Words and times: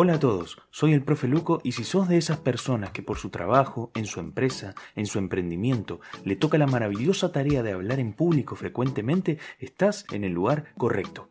Hola 0.00 0.14
a 0.14 0.20
todos, 0.20 0.62
soy 0.70 0.92
el 0.92 1.02
profe 1.02 1.26
Luco 1.26 1.60
y 1.64 1.72
si 1.72 1.82
sos 1.82 2.06
de 2.06 2.18
esas 2.18 2.38
personas 2.38 2.92
que 2.92 3.02
por 3.02 3.18
su 3.18 3.30
trabajo, 3.30 3.90
en 3.96 4.04
su 4.04 4.20
empresa, 4.20 4.76
en 4.94 5.06
su 5.06 5.18
emprendimiento, 5.18 5.98
le 6.24 6.36
toca 6.36 6.56
la 6.56 6.68
maravillosa 6.68 7.32
tarea 7.32 7.64
de 7.64 7.72
hablar 7.72 7.98
en 7.98 8.12
público 8.12 8.54
frecuentemente, 8.54 9.38
estás 9.58 10.06
en 10.12 10.22
el 10.22 10.30
lugar 10.30 10.66
correcto. 10.76 11.28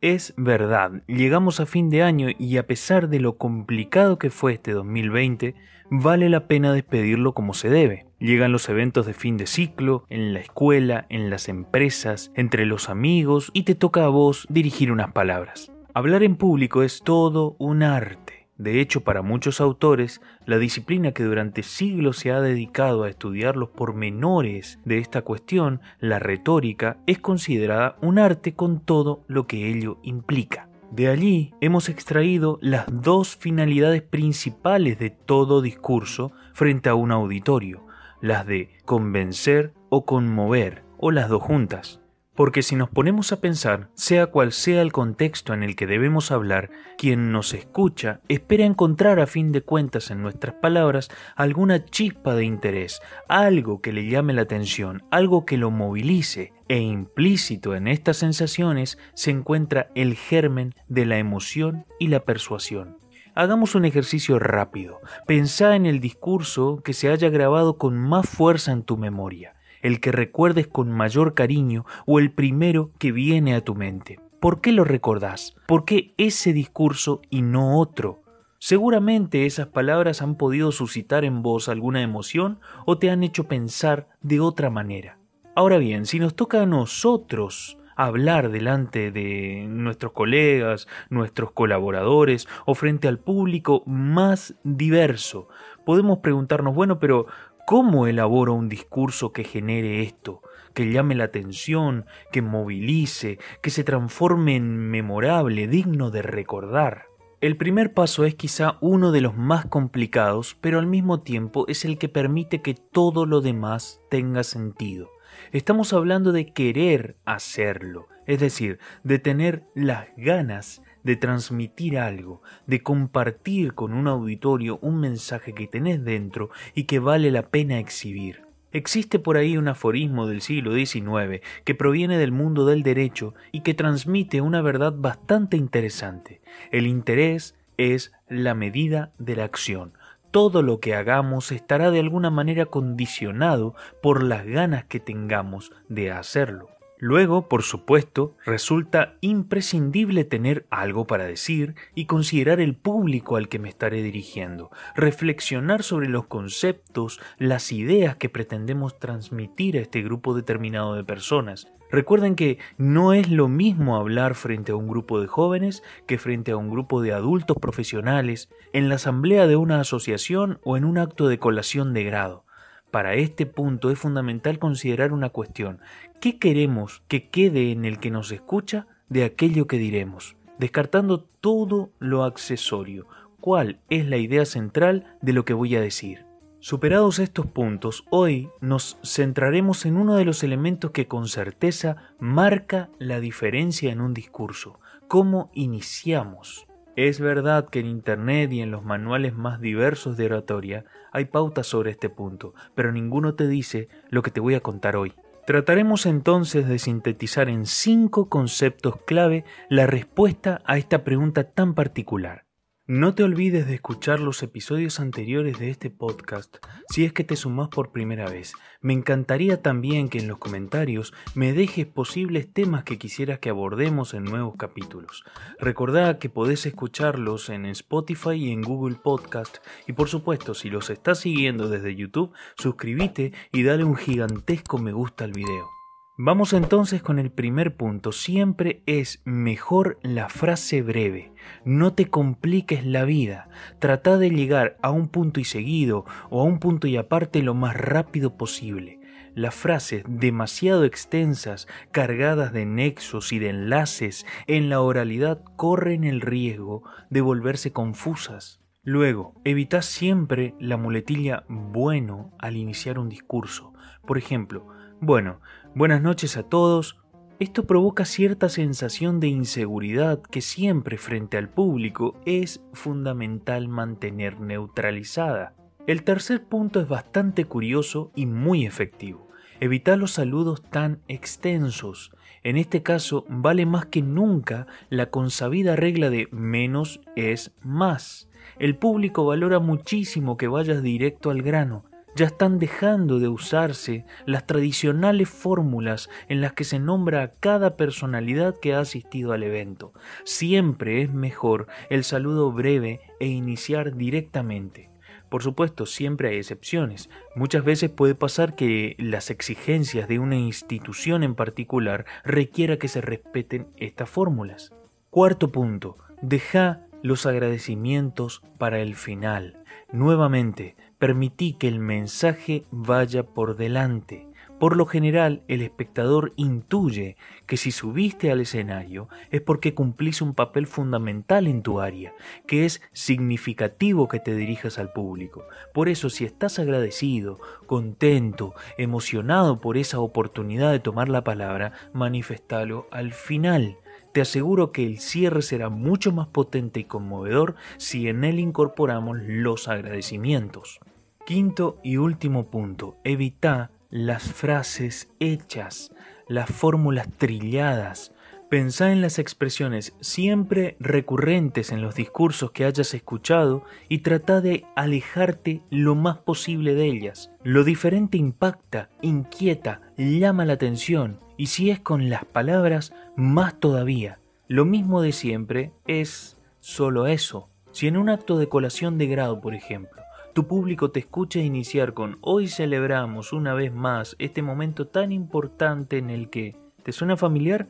Es 0.00 0.34
verdad, 0.36 1.02
llegamos 1.08 1.58
a 1.58 1.66
fin 1.66 1.90
de 1.90 2.04
año 2.04 2.28
y 2.38 2.58
a 2.58 2.68
pesar 2.68 3.08
de 3.08 3.18
lo 3.18 3.38
complicado 3.38 4.20
que 4.20 4.30
fue 4.30 4.52
este 4.52 4.70
2020, 4.70 5.56
vale 5.90 6.28
la 6.28 6.46
pena 6.46 6.72
despedirlo 6.72 7.34
como 7.34 7.54
se 7.54 7.70
debe. 7.70 8.06
Llegan 8.20 8.52
los 8.52 8.68
eventos 8.68 9.04
de 9.04 9.14
fin 9.14 9.36
de 9.36 9.48
ciclo, 9.48 10.04
en 10.08 10.32
la 10.32 10.38
escuela, 10.38 11.06
en 11.08 11.28
las 11.28 11.48
empresas, 11.48 12.30
entre 12.36 12.66
los 12.66 12.88
amigos 12.88 13.50
y 13.52 13.64
te 13.64 13.74
toca 13.74 14.04
a 14.04 14.08
vos 14.10 14.46
dirigir 14.48 14.92
unas 14.92 15.10
palabras. 15.10 15.72
Hablar 15.92 16.22
en 16.22 16.36
público 16.36 16.84
es 16.84 17.02
todo 17.02 17.56
un 17.58 17.82
arte. 17.82 18.48
De 18.58 18.80
hecho, 18.80 19.00
para 19.00 19.22
muchos 19.22 19.60
autores, 19.60 20.20
la 20.46 20.58
disciplina 20.58 21.10
que 21.10 21.24
durante 21.24 21.64
siglos 21.64 22.18
se 22.18 22.30
ha 22.30 22.40
dedicado 22.40 23.02
a 23.02 23.08
estudiar 23.08 23.56
los 23.56 23.70
pormenores 23.70 24.78
de 24.84 24.98
esta 24.98 25.22
cuestión, 25.22 25.80
la 25.98 26.20
retórica, 26.20 26.98
es 27.06 27.18
considerada 27.18 27.96
un 28.02 28.20
arte 28.20 28.54
con 28.54 28.78
todo 28.78 29.24
lo 29.26 29.48
que 29.48 29.68
ello 29.68 29.98
implica. 30.02 30.68
De 30.92 31.08
allí 31.08 31.54
hemos 31.60 31.88
extraído 31.88 32.58
las 32.60 32.86
dos 32.88 33.34
finalidades 33.34 34.02
principales 34.02 34.96
de 34.98 35.10
todo 35.10 35.60
discurso 35.60 36.30
frente 36.52 36.88
a 36.88 36.94
un 36.94 37.10
auditorio, 37.10 37.84
las 38.20 38.46
de 38.46 38.76
convencer 38.84 39.72
o 39.88 40.04
conmover, 40.04 40.84
o 40.98 41.10
las 41.10 41.28
dos 41.28 41.42
juntas. 41.42 42.00
Porque 42.34 42.62
si 42.62 42.76
nos 42.76 42.88
ponemos 42.88 43.32
a 43.32 43.40
pensar, 43.40 43.90
sea 43.94 44.28
cual 44.28 44.52
sea 44.52 44.82
el 44.82 44.92
contexto 44.92 45.52
en 45.52 45.62
el 45.62 45.74
que 45.74 45.86
debemos 45.86 46.30
hablar, 46.30 46.70
quien 46.96 47.32
nos 47.32 47.52
escucha 47.54 48.20
espera 48.28 48.64
encontrar 48.64 49.18
a 49.18 49.26
fin 49.26 49.52
de 49.52 49.62
cuentas 49.62 50.10
en 50.10 50.22
nuestras 50.22 50.54
palabras 50.54 51.10
alguna 51.34 51.84
chispa 51.84 52.34
de 52.34 52.44
interés, 52.44 53.02
algo 53.28 53.80
que 53.80 53.92
le 53.92 54.06
llame 54.06 54.32
la 54.32 54.42
atención, 54.42 55.02
algo 55.10 55.44
que 55.44 55.58
lo 55.58 55.70
movilice, 55.70 56.52
e 56.68 56.78
implícito 56.78 57.74
en 57.74 57.88
estas 57.88 58.18
sensaciones 58.18 58.96
se 59.14 59.32
encuentra 59.32 59.90
el 59.96 60.14
germen 60.14 60.74
de 60.86 61.04
la 61.04 61.18
emoción 61.18 61.84
y 61.98 62.06
la 62.06 62.20
persuasión. 62.20 62.98
Hagamos 63.34 63.74
un 63.74 63.84
ejercicio 63.84 64.38
rápido. 64.38 65.00
Pensá 65.26 65.74
en 65.74 65.84
el 65.84 65.98
discurso 65.98 66.80
que 66.84 66.92
se 66.92 67.10
haya 67.10 67.28
grabado 67.28 67.76
con 67.76 67.96
más 67.96 68.28
fuerza 68.28 68.70
en 68.70 68.84
tu 68.84 68.96
memoria 68.96 69.54
el 69.82 70.00
que 70.00 70.12
recuerdes 70.12 70.66
con 70.66 70.90
mayor 70.90 71.34
cariño 71.34 71.84
o 72.06 72.18
el 72.18 72.32
primero 72.32 72.90
que 72.98 73.12
viene 73.12 73.54
a 73.54 73.64
tu 73.64 73.74
mente. 73.74 74.20
¿Por 74.40 74.60
qué 74.60 74.72
lo 74.72 74.84
recordás? 74.84 75.54
¿Por 75.66 75.84
qué 75.84 76.14
ese 76.16 76.52
discurso 76.52 77.20
y 77.28 77.42
no 77.42 77.78
otro? 77.78 78.22
Seguramente 78.58 79.46
esas 79.46 79.68
palabras 79.68 80.20
han 80.22 80.34
podido 80.36 80.70
suscitar 80.70 81.24
en 81.24 81.42
vos 81.42 81.68
alguna 81.68 82.02
emoción 82.02 82.60
o 82.84 82.98
te 82.98 83.10
han 83.10 83.22
hecho 83.22 83.44
pensar 83.44 84.08
de 84.20 84.40
otra 84.40 84.68
manera. 84.68 85.18
Ahora 85.54 85.78
bien, 85.78 86.06
si 86.06 86.18
nos 86.18 86.34
toca 86.34 86.62
a 86.62 86.66
nosotros 86.66 87.78
hablar 87.96 88.50
delante 88.50 89.10
de 89.10 89.66
nuestros 89.68 90.12
colegas, 90.12 90.88
nuestros 91.10 91.52
colaboradores 91.52 92.48
o 92.64 92.74
frente 92.74 93.08
al 93.08 93.18
público 93.18 93.82
más 93.86 94.54
diverso, 94.62 95.48
podemos 95.84 96.18
preguntarnos, 96.18 96.74
bueno, 96.74 96.98
pero 96.98 97.26
¿Cómo 97.66 98.06
elaboro 98.06 98.54
un 98.54 98.68
discurso 98.68 99.32
que 99.32 99.44
genere 99.44 100.02
esto, 100.02 100.42
que 100.74 100.90
llame 100.90 101.14
la 101.14 101.24
atención, 101.24 102.06
que 102.32 102.42
movilice, 102.42 103.38
que 103.62 103.70
se 103.70 103.84
transforme 103.84 104.56
en 104.56 104.76
memorable, 104.90 105.68
digno 105.68 106.10
de 106.10 106.22
recordar? 106.22 107.06
El 107.40 107.56
primer 107.56 107.94
paso 107.94 108.24
es 108.24 108.34
quizá 108.34 108.76
uno 108.80 109.12
de 109.12 109.22
los 109.22 109.36
más 109.36 109.64
complicados, 109.66 110.58
pero 110.60 110.78
al 110.78 110.86
mismo 110.86 111.20
tiempo 111.20 111.64
es 111.68 111.84
el 111.84 111.96
que 111.96 112.10
permite 112.10 112.60
que 112.60 112.74
todo 112.74 113.24
lo 113.24 113.40
demás 113.40 114.00
tenga 114.10 114.42
sentido. 114.42 115.08
Estamos 115.52 115.92
hablando 115.92 116.32
de 116.32 116.52
querer 116.52 117.16
hacerlo, 117.24 118.08
es 118.26 118.40
decir, 118.40 118.78
de 119.04 119.18
tener 119.18 119.64
las 119.74 120.08
ganas 120.16 120.82
de 121.02 121.16
transmitir 121.16 121.98
algo, 121.98 122.42
de 122.66 122.82
compartir 122.82 123.74
con 123.74 123.92
un 123.92 124.08
auditorio 124.08 124.78
un 124.82 125.00
mensaje 125.00 125.54
que 125.54 125.66
tenés 125.66 126.04
dentro 126.04 126.50
y 126.74 126.84
que 126.84 126.98
vale 126.98 127.30
la 127.30 127.48
pena 127.48 127.78
exhibir. 127.78 128.42
Existe 128.72 129.18
por 129.18 129.36
ahí 129.36 129.56
un 129.56 129.66
aforismo 129.66 130.26
del 130.26 130.42
siglo 130.42 130.74
XIX 130.74 131.40
que 131.64 131.74
proviene 131.74 132.18
del 132.18 132.30
mundo 132.30 132.66
del 132.66 132.84
derecho 132.84 133.34
y 133.50 133.62
que 133.62 133.74
transmite 133.74 134.40
una 134.40 134.62
verdad 134.62 134.94
bastante 134.96 135.56
interesante. 135.56 136.40
El 136.70 136.86
interés 136.86 137.56
es 137.78 138.12
la 138.28 138.54
medida 138.54 139.12
de 139.18 139.36
la 139.36 139.44
acción. 139.44 139.94
Todo 140.30 140.62
lo 140.62 140.78
que 140.78 140.94
hagamos 140.94 141.50
estará 141.50 141.90
de 141.90 141.98
alguna 141.98 142.30
manera 142.30 142.66
condicionado 142.66 143.74
por 144.00 144.22
las 144.22 144.46
ganas 144.46 144.84
que 144.84 145.00
tengamos 145.00 145.72
de 145.88 146.12
hacerlo. 146.12 146.68
Luego, 147.02 147.48
por 147.48 147.62
supuesto, 147.62 148.36
resulta 148.44 149.14
imprescindible 149.22 150.24
tener 150.24 150.66
algo 150.68 151.06
para 151.06 151.24
decir 151.24 151.74
y 151.94 152.04
considerar 152.04 152.60
el 152.60 152.76
público 152.76 153.36
al 153.36 153.48
que 153.48 153.58
me 153.58 153.70
estaré 153.70 154.02
dirigiendo, 154.02 154.70
reflexionar 154.94 155.82
sobre 155.82 156.10
los 156.10 156.26
conceptos, 156.26 157.18
las 157.38 157.72
ideas 157.72 158.16
que 158.16 158.28
pretendemos 158.28 158.98
transmitir 158.98 159.78
a 159.78 159.80
este 159.80 160.02
grupo 160.02 160.34
determinado 160.34 160.94
de 160.94 161.02
personas. 161.02 161.72
Recuerden 161.90 162.36
que 162.36 162.58
no 162.76 163.14
es 163.14 163.30
lo 163.30 163.48
mismo 163.48 163.96
hablar 163.96 164.34
frente 164.34 164.72
a 164.72 164.76
un 164.76 164.86
grupo 164.86 165.22
de 165.22 165.26
jóvenes 165.26 165.82
que 166.06 166.18
frente 166.18 166.52
a 166.52 166.58
un 166.58 166.68
grupo 166.68 167.00
de 167.00 167.14
adultos 167.14 167.56
profesionales, 167.58 168.50
en 168.74 168.90
la 168.90 168.96
asamblea 168.96 169.46
de 169.46 169.56
una 169.56 169.80
asociación 169.80 170.60
o 170.64 170.76
en 170.76 170.84
un 170.84 170.98
acto 170.98 171.28
de 171.28 171.38
colación 171.38 171.94
de 171.94 172.04
grado. 172.04 172.44
Para 172.90 173.14
este 173.14 173.46
punto 173.46 173.90
es 173.90 173.98
fundamental 173.98 174.58
considerar 174.58 175.12
una 175.12 175.30
cuestión. 175.30 175.80
¿Qué 176.20 176.38
queremos 176.38 177.02
que 177.06 177.28
quede 177.28 177.70
en 177.70 177.84
el 177.84 178.00
que 178.00 178.10
nos 178.10 178.32
escucha 178.32 178.88
de 179.08 179.24
aquello 179.24 179.68
que 179.68 179.78
diremos? 179.78 180.36
Descartando 180.58 181.20
todo 181.20 181.90
lo 182.00 182.24
accesorio. 182.24 183.06
¿Cuál 183.40 183.78
es 183.90 184.06
la 184.06 184.16
idea 184.16 184.44
central 184.44 185.16
de 185.22 185.32
lo 185.32 185.44
que 185.44 185.54
voy 185.54 185.76
a 185.76 185.80
decir? 185.80 186.26
Superados 186.58 187.20
estos 187.20 187.46
puntos, 187.46 188.04
hoy 188.10 188.50
nos 188.60 188.98
centraremos 189.02 189.86
en 189.86 189.96
uno 189.96 190.16
de 190.16 190.26
los 190.26 190.42
elementos 190.42 190.90
que 190.90 191.06
con 191.06 191.26
certeza 191.28 191.96
marca 192.18 192.90
la 192.98 193.18
diferencia 193.20 193.92
en 193.92 194.02
un 194.02 194.12
discurso, 194.12 194.78
cómo 195.08 195.50
iniciamos. 195.54 196.66
Es 196.96 197.20
verdad 197.20 197.68
que 197.68 197.80
en 197.80 197.86
Internet 197.86 198.52
y 198.52 198.60
en 198.60 198.70
los 198.70 198.84
manuales 198.84 199.34
más 199.34 199.60
diversos 199.60 200.16
de 200.16 200.26
oratoria 200.26 200.84
hay 201.12 201.26
pautas 201.26 201.66
sobre 201.66 201.92
este 201.92 202.10
punto, 202.10 202.54
pero 202.74 202.90
ninguno 202.90 203.34
te 203.34 203.46
dice 203.46 203.88
lo 204.08 204.22
que 204.22 204.30
te 204.30 204.40
voy 204.40 204.54
a 204.54 204.60
contar 204.60 204.96
hoy. 204.96 205.14
Trataremos 205.46 206.06
entonces 206.06 206.68
de 206.68 206.78
sintetizar 206.78 207.48
en 207.48 207.66
cinco 207.66 208.28
conceptos 208.28 208.96
clave 209.06 209.44
la 209.68 209.86
respuesta 209.86 210.62
a 210.64 210.78
esta 210.78 211.02
pregunta 211.04 211.44
tan 211.44 211.74
particular. 211.74 212.49
No 212.92 213.14
te 213.14 213.22
olvides 213.22 213.68
de 213.68 213.74
escuchar 213.74 214.18
los 214.18 214.42
episodios 214.42 214.98
anteriores 214.98 215.60
de 215.60 215.70
este 215.70 215.90
podcast 215.90 216.56
si 216.88 217.04
es 217.04 217.12
que 217.12 217.22
te 217.22 217.36
sumás 217.36 217.68
por 217.68 217.92
primera 217.92 218.28
vez. 218.28 218.52
Me 218.80 218.92
encantaría 218.92 219.62
también 219.62 220.08
que 220.08 220.18
en 220.18 220.26
los 220.26 220.38
comentarios 220.38 221.14
me 221.36 221.52
dejes 221.52 221.86
posibles 221.86 222.52
temas 222.52 222.82
que 222.82 222.98
quisieras 222.98 223.38
que 223.38 223.48
abordemos 223.48 224.12
en 224.12 224.24
nuevos 224.24 224.56
capítulos. 224.58 225.22
Recordá 225.60 226.18
que 226.18 226.30
podés 226.30 226.66
escucharlos 226.66 227.48
en 227.48 227.64
Spotify 227.66 228.32
y 228.32 228.50
en 228.50 228.62
Google 228.62 228.96
Podcast 228.96 229.58
y 229.86 229.92
por 229.92 230.08
supuesto 230.08 230.54
si 230.54 230.68
los 230.68 230.90
estás 230.90 231.20
siguiendo 231.20 231.68
desde 231.68 231.94
YouTube, 231.94 232.32
suscríbete 232.56 233.32
y 233.52 233.62
dale 233.62 233.84
un 233.84 233.94
gigantesco 233.94 234.78
me 234.78 234.90
gusta 234.90 235.22
al 235.22 235.30
video. 235.30 235.79
Vamos 236.22 236.52
entonces 236.52 237.02
con 237.02 237.18
el 237.18 237.30
primer 237.30 237.76
punto. 237.76 238.12
Siempre 238.12 238.82
es 238.84 239.22
mejor 239.24 239.98
la 240.02 240.28
frase 240.28 240.82
breve. 240.82 241.32
No 241.64 241.94
te 241.94 242.10
compliques 242.10 242.84
la 242.84 243.06
vida. 243.06 243.48
Trata 243.78 244.18
de 244.18 244.28
llegar 244.28 244.76
a 244.82 244.90
un 244.90 245.08
punto 245.08 245.40
y 245.40 245.44
seguido 245.44 246.04
o 246.28 246.42
a 246.42 246.44
un 246.44 246.58
punto 246.58 246.86
y 246.86 246.98
aparte 246.98 247.42
lo 247.42 247.54
más 247.54 247.74
rápido 247.74 248.36
posible. 248.36 249.00
Las 249.34 249.54
frases 249.54 250.04
demasiado 250.06 250.84
extensas, 250.84 251.66
cargadas 251.90 252.52
de 252.52 252.66
nexos 252.66 253.32
y 253.32 253.38
de 253.38 253.48
enlaces 253.48 254.26
en 254.46 254.68
la 254.68 254.82
oralidad 254.82 255.42
corren 255.56 256.04
el 256.04 256.20
riesgo 256.20 256.82
de 257.08 257.22
volverse 257.22 257.72
confusas. 257.72 258.59
Luego, 258.82 259.34
evita 259.44 259.82
siempre 259.82 260.54
la 260.58 260.78
muletilla 260.78 261.44
bueno 261.48 262.32
al 262.38 262.56
iniciar 262.56 262.98
un 262.98 263.10
discurso. 263.10 263.74
Por 264.06 264.16
ejemplo, 264.16 264.66
bueno, 265.00 265.40
buenas 265.74 266.00
noches 266.00 266.38
a 266.38 266.44
todos. 266.44 266.98
Esto 267.38 267.66
provoca 267.66 268.06
cierta 268.06 268.48
sensación 268.48 269.20
de 269.20 269.28
inseguridad 269.28 270.22
que 270.22 270.40
siempre 270.40 270.96
frente 270.96 271.36
al 271.36 271.50
público 271.50 272.18
es 272.24 272.62
fundamental 272.72 273.68
mantener 273.68 274.40
neutralizada. 274.40 275.54
El 275.86 276.02
tercer 276.02 276.44
punto 276.44 276.80
es 276.80 276.88
bastante 276.88 277.44
curioso 277.44 278.12
y 278.14 278.24
muy 278.24 278.64
efectivo. 278.64 279.29
Evita 279.62 279.94
los 279.96 280.12
saludos 280.12 280.62
tan 280.62 281.02
extensos. 281.06 282.12
En 282.42 282.56
este 282.56 282.82
caso, 282.82 283.26
vale 283.28 283.66
más 283.66 283.84
que 283.84 284.00
nunca 284.00 284.66
la 284.88 285.10
consabida 285.10 285.76
regla 285.76 286.08
de 286.08 286.28
menos 286.30 287.02
es 287.14 287.52
más. 287.62 288.30
El 288.58 288.76
público 288.76 289.26
valora 289.26 289.58
muchísimo 289.58 290.38
que 290.38 290.48
vayas 290.48 290.82
directo 290.82 291.28
al 291.28 291.42
grano. 291.42 291.84
Ya 292.16 292.24
están 292.24 292.58
dejando 292.58 293.18
de 293.18 293.28
usarse 293.28 294.06
las 294.24 294.46
tradicionales 294.46 295.28
fórmulas 295.28 296.08
en 296.30 296.40
las 296.40 296.54
que 296.54 296.64
se 296.64 296.78
nombra 296.78 297.22
a 297.22 297.32
cada 297.34 297.76
personalidad 297.76 298.56
que 298.58 298.72
ha 298.72 298.80
asistido 298.80 299.32
al 299.32 299.42
evento. 299.42 299.92
Siempre 300.24 301.02
es 301.02 301.12
mejor 301.12 301.66
el 301.90 302.04
saludo 302.04 302.50
breve 302.50 303.02
e 303.20 303.26
iniciar 303.26 303.94
directamente. 303.94 304.88
Por 305.30 305.44
supuesto, 305.44 305.86
siempre 305.86 306.28
hay 306.28 306.38
excepciones. 306.38 307.08
Muchas 307.36 307.64
veces 307.64 307.88
puede 307.88 308.16
pasar 308.16 308.56
que 308.56 308.96
las 308.98 309.30
exigencias 309.30 310.08
de 310.08 310.18
una 310.18 310.36
institución 310.36 311.22
en 311.22 311.36
particular 311.36 312.04
requiera 312.24 312.78
que 312.78 312.88
se 312.88 313.00
respeten 313.00 313.68
estas 313.76 314.10
fórmulas. 314.10 314.74
Cuarto 315.08 315.52
punto, 315.52 315.96
deja 316.20 316.84
los 317.02 317.26
agradecimientos 317.26 318.42
para 318.58 318.80
el 318.80 318.96
final. 318.96 319.62
Nuevamente, 319.92 320.76
permití 320.98 321.54
que 321.54 321.68
el 321.68 321.78
mensaje 321.78 322.64
vaya 322.72 323.22
por 323.22 323.56
delante. 323.56 324.26
Por 324.60 324.76
lo 324.76 324.84
general, 324.84 325.42
el 325.48 325.62
espectador 325.62 326.34
intuye 326.36 327.16
que 327.46 327.56
si 327.56 327.72
subiste 327.72 328.30
al 328.30 328.42
escenario 328.42 329.08
es 329.30 329.40
porque 329.40 329.72
cumplís 329.72 330.20
un 330.20 330.34
papel 330.34 330.66
fundamental 330.66 331.46
en 331.46 331.62
tu 331.62 331.80
área, 331.80 332.12
que 332.46 332.66
es 332.66 332.82
significativo 332.92 334.06
que 334.06 334.20
te 334.20 334.36
dirijas 334.36 334.78
al 334.78 334.92
público. 334.92 335.44
Por 335.72 335.88
eso, 335.88 336.10
si 336.10 336.26
estás 336.26 336.58
agradecido, 336.58 337.38
contento, 337.64 338.52
emocionado 338.76 339.62
por 339.62 339.78
esa 339.78 339.98
oportunidad 339.98 340.72
de 340.72 340.80
tomar 340.80 341.08
la 341.08 341.24
palabra, 341.24 341.72
manifestalo 341.94 342.86
al 342.90 343.14
final. 343.14 343.78
Te 344.12 344.20
aseguro 344.20 344.72
que 344.72 344.84
el 344.84 344.98
cierre 344.98 345.40
será 345.40 345.70
mucho 345.70 346.12
más 346.12 346.26
potente 346.26 346.80
y 346.80 346.84
conmovedor 346.84 347.54
si 347.78 348.08
en 348.08 348.24
él 348.24 348.38
incorporamos 348.38 349.20
los 349.22 349.68
agradecimientos. 349.68 350.80
Quinto 351.24 351.78
y 351.82 351.96
último 351.96 352.50
punto, 352.50 352.98
evita 353.04 353.70
las 353.90 354.22
frases 354.22 355.08
hechas, 355.18 355.92
las 356.28 356.48
fórmulas 356.48 357.08
trilladas. 357.18 358.12
Pensá 358.48 358.90
en 358.90 359.00
las 359.00 359.20
expresiones 359.20 359.94
siempre 360.00 360.76
recurrentes 360.80 361.70
en 361.70 361.82
los 361.82 361.94
discursos 361.94 362.50
que 362.50 362.64
hayas 362.64 362.94
escuchado 362.94 363.64
y 363.88 363.98
trata 363.98 364.40
de 364.40 364.64
alejarte 364.74 365.62
lo 365.70 365.94
más 365.94 366.18
posible 366.18 366.74
de 366.74 366.86
ellas. 366.86 367.30
Lo 367.44 367.62
diferente 367.62 368.18
impacta, 368.18 368.90
inquieta, 369.02 369.82
llama 369.96 370.44
la 370.44 370.54
atención 370.54 371.20
y 371.36 371.46
si 371.46 371.70
es 371.70 371.80
con 371.80 372.10
las 372.10 372.24
palabras, 372.24 372.92
más 373.16 373.58
todavía. 373.60 374.18
Lo 374.48 374.64
mismo 374.64 375.00
de 375.00 375.12
siempre 375.12 375.72
es 375.86 376.36
solo 376.58 377.06
eso. 377.06 377.48
Si 377.70 377.86
en 377.86 377.96
un 377.96 378.08
acto 378.08 378.36
de 378.36 378.48
colación 378.48 378.98
de 378.98 379.06
grado, 379.06 379.40
por 379.40 379.54
ejemplo, 379.54 380.02
tu 380.32 380.46
público 380.46 380.90
te 380.90 381.00
escucha 381.00 381.40
iniciar 381.40 381.92
con 381.92 382.18
Hoy 382.20 382.46
celebramos 382.46 383.32
una 383.32 383.54
vez 383.54 383.72
más 383.72 384.14
este 384.18 384.42
momento 384.42 384.86
tan 384.86 385.12
importante 385.12 385.98
en 385.98 386.10
el 386.10 386.30
que 386.30 386.56
¿te 386.82 386.92
suena 386.92 387.16
familiar? 387.16 387.68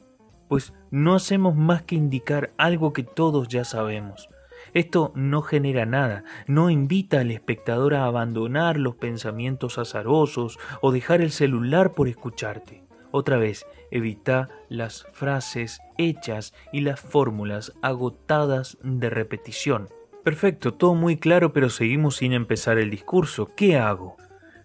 Pues 0.48 0.74
no 0.90 1.14
hacemos 1.14 1.54
más 1.56 1.82
que 1.82 1.94
indicar 1.94 2.52
algo 2.58 2.92
que 2.92 3.02
todos 3.02 3.48
ya 3.48 3.64
sabemos. 3.64 4.28
Esto 4.74 5.12
no 5.14 5.42
genera 5.42 5.86
nada, 5.86 6.24
no 6.46 6.70
invita 6.70 7.20
al 7.20 7.30
espectador 7.30 7.94
a 7.94 8.04
abandonar 8.04 8.78
los 8.78 8.96
pensamientos 8.96 9.78
azarosos 9.78 10.58
o 10.82 10.92
dejar 10.92 11.22
el 11.22 11.30
celular 11.30 11.94
por 11.94 12.08
escucharte. 12.08 12.84
Otra 13.10 13.38
vez, 13.38 13.66
evita 13.90 14.48
las 14.68 15.06
frases 15.12 15.80
hechas 15.98 16.52
y 16.72 16.82
las 16.82 17.00
fórmulas 17.00 17.72
agotadas 17.80 18.76
de 18.82 19.10
repetición. 19.10 19.88
Perfecto, 20.24 20.74
todo 20.74 20.94
muy 20.94 21.16
claro, 21.16 21.52
pero 21.52 21.70
seguimos 21.70 22.16
sin 22.16 22.32
empezar 22.32 22.78
el 22.78 22.90
discurso. 22.90 23.50
¿Qué 23.56 23.78
hago? 23.78 24.16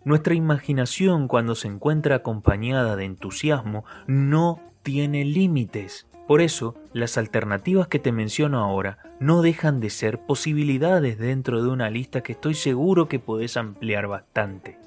Nuestra 0.04 0.34
imaginación, 0.34 1.28
cuando 1.28 1.56
se 1.56 1.68
encuentra 1.68 2.18
acompañada 2.18 2.96
de 2.96 3.06
entusiasmo, 3.06 3.86
no 4.06 4.60
tiene 4.84 5.24
límites. 5.24 6.08
Por 6.28 6.42
eso, 6.42 6.76
las 6.92 7.18
alternativas 7.18 7.88
que 7.88 8.00
te 8.00 8.12
menciono 8.12 8.60
ahora 8.60 8.98
no 9.20 9.42
dejan 9.42 9.80
de 9.80 9.90
ser 9.90 10.20
posibilidades 10.20 11.18
dentro 11.18 11.64
de 11.64 11.70
una 11.70 11.90
lista 11.90 12.22
que 12.22 12.34
estoy 12.34 12.54
seguro 12.54 13.08
que 13.08 13.20
podés 13.20 13.58
ampliar 13.58 14.08
bastante. 14.08 14.85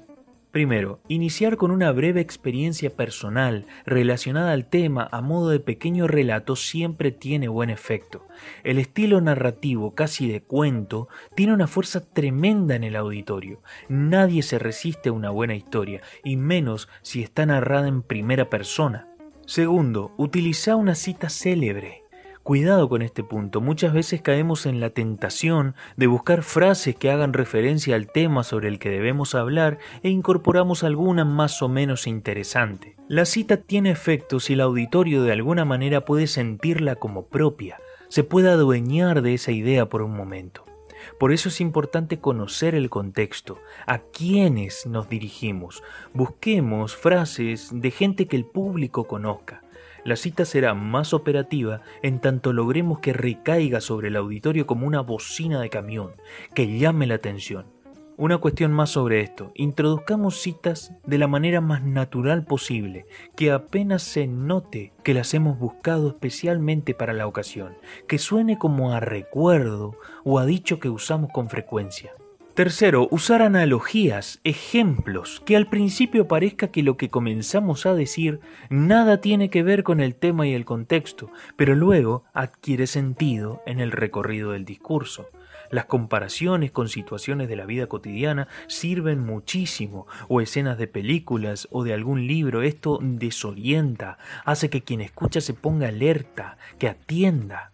Primero, 0.51 0.99
iniciar 1.07 1.57
con 1.57 1.69
una 1.69 1.91
breve 1.91 2.21
experiencia 2.21 2.89
personal 2.89 3.67
relacionada 3.85 4.51
al 4.51 4.65
tema 4.67 5.07
a 5.11 5.21
modo 5.21 5.49
de 5.49 5.59
pequeño 5.59 6.07
relato 6.07 6.55
siempre 6.55 7.11
tiene 7.11 7.47
buen 7.47 7.69
efecto. 7.69 8.25
El 8.63 8.79
estilo 8.79 9.21
narrativo, 9.21 9.93
casi 9.93 10.27
de 10.27 10.41
cuento, 10.41 11.07
tiene 11.35 11.53
una 11.53 11.67
fuerza 11.67 12.03
tremenda 12.03 12.75
en 12.75 12.83
el 12.83 12.95
auditorio. 12.95 13.61
Nadie 13.89 14.41
se 14.41 14.57
resiste 14.57 15.09
a 15.09 15.13
una 15.13 15.29
buena 15.29 15.53
historia, 15.53 16.01
y 16.23 16.35
menos 16.35 16.89
si 17.03 17.21
está 17.21 17.45
narrada 17.45 17.87
en 17.87 18.01
primera 18.01 18.49
persona. 18.49 19.07
Segundo, 19.45 20.13
utiliza 20.17 20.75
una 20.75 20.95
cita 20.95 21.29
célebre. 21.29 22.08
Cuidado 22.43 22.89
con 22.89 23.01
este 23.01 23.23
punto, 23.23 23.61
muchas 23.61 23.93
veces 23.93 24.21
caemos 24.21 24.65
en 24.65 24.79
la 24.79 24.89
tentación 24.89 25.75
de 25.97 26.07
buscar 26.07 26.41
frases 26.41 26.95
que 26.95 27.11
hagan 27.11 27.33
referencia 27.33 27.95
al 27.95 28.07
tema 28.07 28.43
sobre 28.43 28.69
el 28.69 28.79
que 28.79 28.89
debemos 28.89 29.35
hablar 29.35 29.77
e 30.01 30.09
incorporamos 30.09 30.83
alguna 30.83 31.25
más 31.25 31.61
o 31.61 31.69
menos 31.69 32.07
interesante. 32.07 32.95
La 33.07 33.25
cita 33.25 33.57
tiene 33.57 33.91
efecto 33.91 34.39
si 34.39 34.53
el 34.53 34.61
auditorio 34.61 35.21
de 35.21 35.33
alguna 35.33 35.65
manera 35.65 36.05
puede 36.05 36.27
sentirla 36.27 36.95
como 36.95 37.27
propia, 37.27 37.79
se 38.07 38.23
puede 38.23 38.49
adueñar 38.49 39.21
de 39.21 39.35
esa 39.35 39.51
idea 39.51 39.87
por 39.87 40.01
un 40.01 40.15
momento. 40.15 40.63
Por 41.19 41.31
eso 41.31 41.49
es 41.49 41.61
importante 41.61 42.19
conocer 42.19 42.75
el 42.75 42.89
contexto, 42.89 43.59
a 43.85 43.99
quiénes 43.99 44.85
nos 44.85 45.09
dirigimos. 45.09 45.83
Busquemos 46.13 46.95
frases 46.95 47.69
de 47.71 47.91
gente 47.91 48.27
que 48.27 48.35
el 48.35 48.45
público 48.45 49.05
conozca. 49.05 49.61
La 50.03 50.15
cita 50.15 50.45
será 50.45 50.73
más 50.73 51.13
operativa 51.13 51.81
en 52.01 52.19
tanto 52.19 52.53
logremos 52.53 52.99
que 52.99 53.13
recaiga 53.13 53.81
sobre 53.81 54.07
el 54.07 54.15
auditorio 54.15 54.65
como 54.65 54.87
una 54.87 55.01
bocina 55.01 55.61
de 55.61 55.69
camión, 55.69 56.11
que 56.53 56.77
llame 56.77 57.07
la 57.07 57.15
atención. 57.15 57.65
Una 58.19 58.37
cuestión 58.37 58.73
más 58.73 58.89
sobre 58.89 59.21
esto. 59.21 59.53
Introduzcamos 59.55 60.41
citas 60.41 60.93
de 61.05 61.17
la 61.17 61.27
manera 61.27 61.61
más 61.61 61.83
natural 61.85 62.43
posible, 62.43 63.05
que 63.37 63.49
apenas 63.49 64.03
se 64.03 64.27
note 64.27 64.91
que 65.05 65.13
las 65.13 65.33
hemos 65.33 65.57
buscado 65.57 66.09
especialmente 66.09 66.93
para 66.93 67.13
la 67.13 67.27
ocasión, 67.27 67.77
que 68.09 68.17
suene 68.17 68.57
como 68.57 68.91
a 68.91 68.99
recuerdo 68.99 69.95
o 70.25 70.37
a 70.37 70.45
dicho 70.45 70.79
que 70.81 70.89
usamos 70.89 71.31
con 71.31 71.49
frecuencia. 71.49 72.11
Tercero, 72.59 73.07
usar 73.09 73.41
analogías, 73.41 74.41
ejemplos, 74.43 75.41
que 75.45 75.55
al 75.55 75.69
principio 75.69 76.27
parezca 76.27 76.67
que 76.67 76.83
lo 76.83 76.97
que 76.97 77.09
comenzamos 77.09 77.85
a 77.85 77.93
decir 77.93 78.41
nada 78.69 79.21
tiene 79.21 79.49
que 79.49 79.63
ver 79.63 79.83
con 79.83 80.01
el 80.01 80.13
tema 80.13 80.45
y 80.45 80.53
el 80.53 80.65
contexto, 80.65 81.31
pero 81.55 81.73
luego 81.73 82.25
adquiere 82.33 82.85
sentido 82.85 83.61
en 83.65 83.79
el 83.79 83.93
recorrido 83.93 84.51
del 84.51 84.65
discurso. 84.65 85.29
Las 85.71 85.85
comparaciones 85.85 86.73
con 86.73 86.89
situaciones 86.89 87.47
de 87.47 87.55
la 87.55 87.65
vida 87.65 87.87
cotidiana 87.87 88.49
sirven 88.67 89.21
muchísimo, 89.21 90.05
o 90.27 90.41
escenas 90.41 90.77
de 90.77 90.87
películas 90.87 91.69
o 91.71 91.85
de 91.85 91.93
algún 91.93 92.27
libro. 92.27 92.61
Esto 92.61 92.99
desorienta, 93.01 94.17
hace 94.43 94.69
que 94.69 94.83
quien 94.83 94.99
escucha 94.99 95.39
se 95.39 95.53
ponga 95.53 95.87
alerta, 95.87 96.57
que 96.77 96.89
atienda. 96.89 97.71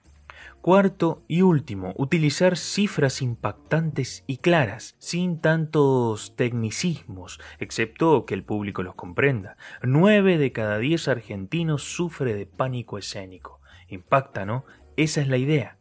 Cuarto 0.65 1.23
y 1.27 1.43
último, 1.43 1.93
utilizar 1.95 2.57
cifras 2.57 3.21
impactantes 3.21 4.23
y 4.25 4.37
claras, 4.37 4.95
sin 4.97 5.39
tantos 5.39 6.35
tecnicismos, 6.35 7.39
excepto 7.59 8.25
que 8.25 8.33
el 8.33 8.43
público 8.43 8.81
los 8.81 8.95
comprenda. 8.95 9.57
Nueve 9.83 10.39
de 10.39 10.51
cada 10.51 10.79
diez 10.79 11.07
argentinos 11.07 11.83
sufre 11.83 12.33
de 12.33 12.47
pánico 12.47 12.97
escénico. 12.97 13.61
Impacta, 13.89 14.47
¿no? 14.47 14.65
Esa 14.97 15.21
es 15.21 15.27
la 15.27 15.37
idea. 15.37 15.77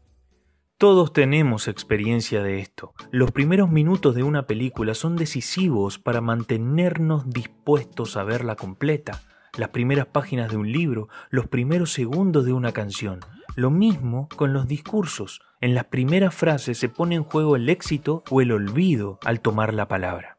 Todos 0.76 1.14
tenemos 1.14 1.66
experiencia 1.66 2.42
de 2.42 2.60
esto. 2.60 2.92
Los 3.10 3.32
primeros 3.32 3.70
minutos 3.70 4.14
de 4.14 4.22
una 4.22 4.46
película 4.46 4.92
son 4.92 5.16
decisivos 5.16 5.98
para 5.98 6.20
mantenernos 6.20 7.30
dispuestos 7.30 8.18
a 8.18 8.24
verla 8.24 8.54
completa. 8.54 9.22
Las 9.56 9.68
primeras 9.68 10.06
páginas 10.06 10.50
de 10.50 10.56
un 10.56 10.72
libro, 10.72 11.08
los 11.30 11.46
primeros 11.46 11.92
segundos 11.92 12.44
de 12.44 12.52
una 12.52 12.72
canción. 12.72 13.20
Lo 13.54 13.70
mismo 13.70 14.28
con 14.34 14.52
los 14.52 14.66
discursos. 14.66 15.40
En 15.60 15.74
las 15.74 15.84
primeras 15.84 16.34
frases 16.34 16.76
se 16.76 16.88
pone 16.88 17.14
en 17.14 17.22
juego 17.22 17.54
el 17.54 17.68
éxito 17.68 18.24
o 18.30 18.40
el 18.40 18.50
olvido 18.50 19.20
al 19.24 19.40
tomar 19.40 19.72
la 19.72 19.86
palabra. 19.86 20.38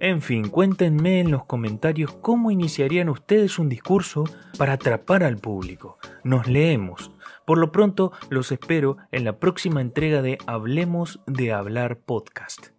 En 0.00 0.22
fin, 0.22 0.48
cuéntenme 0.48 1.20
en 1.20 1.30
los 1.30 1.44
comentarios 1.44 2.12
cómo 2.20 2.50
iniciarían 2.50 3.08
ustedes 3.08 3.58
un 3.60 3.68
discurso 3.68 4.24
para 4.56 4.74
atrapar 4.74 5.22
al 5.22 5.38
público. 5.38 5.98
Nos 6.24 6.48
leemos. 6.48 7.12
Por 7.44 7.58
lo 7.58 7.70
pronto, 7.70 8.12
los 8.28 8.50
espero 8.50 8.96
en 9.12 9.24
la 9.24 9.38
próxima 9.38 9.80
entrega 9.80 10.20
de 10.20 10.38
Hablemos 10.46 11.20
de 11.26 11.52
Hablar 11.52 11.98
Podcast. 11.98 12.77